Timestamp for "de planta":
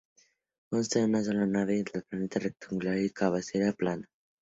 1.83-2.39